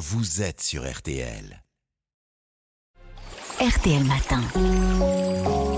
[0.00, 1.62] vous êtes sur RTL.
[3.60, 4.40] RTL Matin.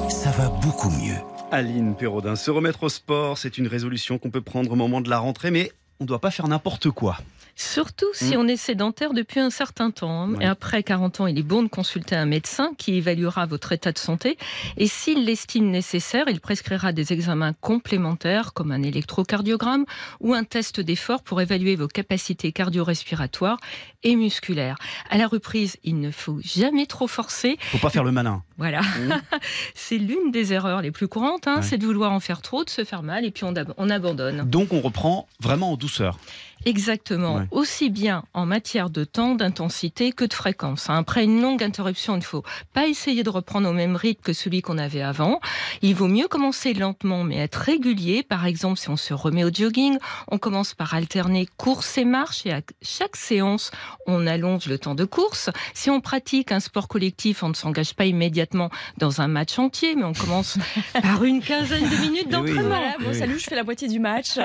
[0.09, 1.17] Ça va beaucoup mieux.
[1.51, 5.11] Aline Perraudin, se remettre au sport, c'est une résolution qu'on peut prendre au moment de
[5.11, 5.73] la rentrée, mais
[6.03, 7.17] on ne doit pas faire n'importe quoi.
[7.55, 8.41] Surtout si Mm.
[8.41, 10.23] on est sédentaire depuis un certain temps.
[10.23, 10.31] hein.
[10.35, 10.45] Ouais.
[10.45, 13.93] Et après 40 ans, il est bon de consulter un médecin qui évaluera votre état
[13.93, 14.39] de santé.
[14.79, 19.85] Et s'il l'estime nécessaire, il prescrira des examens complémentaires comme un électrocardiogramme
[20.21, 23.59] ou un test d'effort pour évaluer vos capacités cardio-respiratoires
[24.03, 24.77] et musculaires.
[25.11, 27.59] À la reprise, il ne faut jamais trop forcer.
[27.71, 28.43] Faut pas faire le malin.
[28.57, 28.81] Voilà.
[28.81, 29.21] Mm.
[29.75, 31.47] c'est l'une des erreurs les plus courantes.
[31.47, 31.57] hein.
[31.57, 31.63] Ouais.
[31.63, 33.91] C'est de vouloir en faire trop, de se faire mal et puis on, ab- on
[33.91, 34.49] abandonne.
[34.49, 36.17] Donc on reprend vraiment en douceur douceur.
[36.65, 37.37] Exactement.
[37.37, 37.47] Ouais.
[37.51, 40.89] Aussi bien en matière de temps, d'intensité que de fréquence.
[40.91, 40.97] hein.
[40.99, 44.33] Après une longue interruption, il ne faut pas essayer de reprendre au même rythme que
[44.33, 45.41] celui qu'on avait avant.
[45.83, 48.23] Il vaut mieux commencer lentement, mais être régulier.
[48.23, 49.99] Par exemple, si on se remet au jogging,
[50.31, 52.47] on commence par alterner course et marche.
[52.47, 53.71] Et à chaque séance,
[54.07, 55.51] on allonge le temps de course.
[55.75, 59.95] Si on pratique un sport collectif, on ne s'engage pas immédiatement dans un match entier,
[59.97, 60.59] mais on commence
[61.03, 62.31] par une quinzaine de minutes Eh oui.
[62.31, 62.63] d'entraînement.
[62.69, 63.19] Voilà, bon, Oui.
[63.19, 64.39] salut, je fais la moitié du match.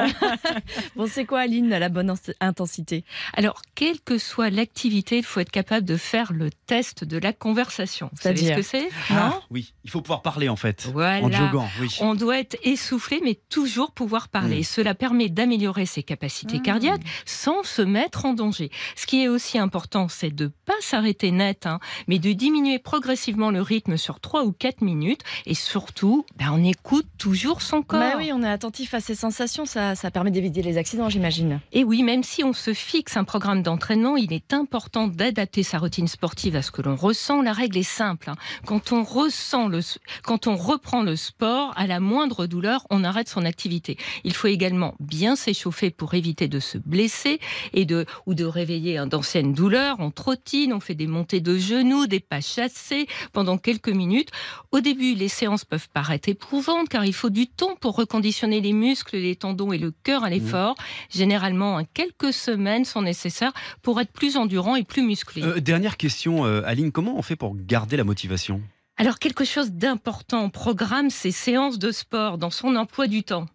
[0.96, 2.07] bon, c'est quoi, Aline, la bonne
[2.40, 7.18] intensité Alors, quelle que soit l'activité, il faut être capable de faire le test de
[7.18, 8.10] la conversation.
[8.14, 8.90] Vous savez ce C'est-à-dire que c'est?
[9.12, 10.88] Ah, oui, il faut pouvoir parler en fait.
[10.92, 11.26] Voilà.
[11.26, 11.96] En joguant, oui.
[12.02, 14.60] On doit être essoufflé, mais toujours pouvoir parler.
[14.60, 14.64] Mm.
[14.64, 16.62] Cela permet d'améliorer ses capacités Mm.
[16.62, 18.70] cardiaques sans se mettre en danger.
[18.96, 23.52] Ce qui est aussi important, c'est de pas s'arrêter net, hein, mais de diminuer progressivement
[23.52, 25.22] le rythme sur 3 ou 4 minutes.
[25.46, 28.00] Et surtout, ben, on écoute toujours son corps.
[28.00, 31.60] Bah oui, on est attentif à ses sensations, ça, ça permet d'éviter les accidents, j'imagine.
[31.72, 35.78] Et oui, même si on se fixe un programme d'entraînement, il est important d'adapter sa
[35.80, 37.42] routine sportive à ce que l'on ressent.
[37.42, 38.30] La règle est simple.
[38.30, 38.36] hein.
[38.66, 39.80] Quand on ressent le,
[40.24, 43.98] quand on reprend le sport, à la moindre douleur, on arrête son activité.
[44.24, 47.40] Il faut également bien s'échauffer pour éviter de se blesser
[47.74, 49.98] et de, ou de réveiller hein, d'anciennes douleurs.
[50.00, 54.30] On trottine, on fait des montées de genoux, des pas chassés pendant quelques minutes.
[54.72, 58.74] Au début, les séances peuvent paraître éprouvantes car il faut du temps pour reconditionner les
[58.74, 60.76] muscles, les tendons et le cœur à l'effort.
[61.10, 65.44] Généralement, quelques semaines sont nécessaires pour être plus endurant et plus musclé.
[65.44, 68.62] Euh, dernière question, euh, Aline, comment on fait pour garder la motivation?
[69.00, 73.46] Alors, quelque chose d'important au programme, ces séances de sport dans son emploi du temps.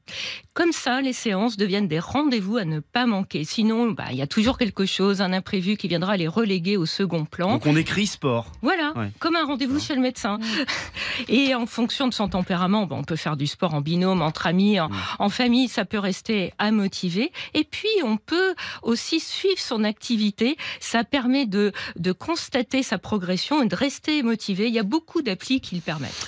[0.54, 3.42] Comme ça, les séances deviennent des rendez-vous à ne pas manquer.
[3.42, 6.86] Sinon, bah, il y a toujours quelque chose, un imprévu qui viendra les reléguer au
[6.86, 7.52] second plan.
[7.54, 8.52] Donc on écrit sport.
[8.60, 9.10] Voilà, Ouais.
[9.18, 10.38] comme un rendez-vous chez le médecin.
[11.28, 14.46] Et en fonction de son tempérament, bon, on peut faire du sport en binôme, entre
[14.46, 17.32] amis, en, en famille, ça peut rester à motiver.
[17.54, 20.56] Et puis, on peut aussi suivre son activité.
[20.78, 24.68] Ça permet de, de constater sa progression et de rester motivé.
[24.68, 25.22] Il y a beaucoup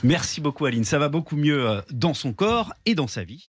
[0.03, 3.48] Merci beaucoup Aline, ça va beaucoup mieux euh, dans son corps et dans sa vie.